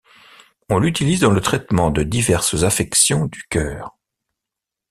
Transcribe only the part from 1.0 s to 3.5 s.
dans le traitement de diverses affections du